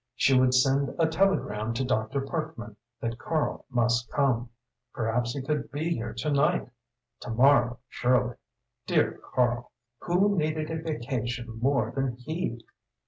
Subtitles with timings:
[0.15, 2.21] She would send a telegram to Dr.
[2.21, 4.49] Parkman that Karl must come.
[4.95, 6.67] Perhaps he could be here to night;
[7.19, 8.37] to morrow, surely.
[8.87, 12.63] Dear Karl who needed a vacation more than he?